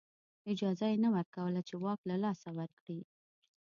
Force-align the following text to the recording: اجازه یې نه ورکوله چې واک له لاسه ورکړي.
اجازه 0.51 0.85
یې 0.91 0.97
نه 1.03 1.09
ورکوله 1.15 1.59
چې 1.67 1.73
واک 1.83 1.99
له 2.09 2.15
لاسه 2.23 2.49
ورکړي. 2.59 2.99